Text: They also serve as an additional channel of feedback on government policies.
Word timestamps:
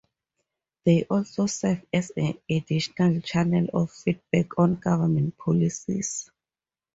They 0.83 1.03
also 1.11 1.45
serve 1.45 1.83
as 1.93 2.11
an 2.17 2.33
additional 2.49 3.21
channel 3.21 3.67
of 3.71 3.91
feedback 3.91 4.57
on 4.57 4.77
government 4.77 5.37
policies. 5.37 6.31